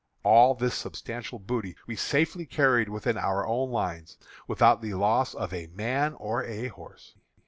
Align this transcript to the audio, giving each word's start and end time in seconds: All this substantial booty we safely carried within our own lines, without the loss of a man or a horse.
All 0.23 0.55
this 0.55 0.73
substantial 0.73 1.37
booty 1.37 1.75
we 1.85 1.95
safely 1.95 2.47
carried 2.47 2.89
within 2.89 3.19
our 3.19 3.45
own 3.45 3.69
lines, 3.69 4.17
without 4.47 4.81
the 4.81 4.95
loss 4.95 5.35
of 5.35 5.53
a 5.53 5.67
man 5.67 6.15
or 6.15 6.43
a 6.43 6.69
horse. 6.69 7.13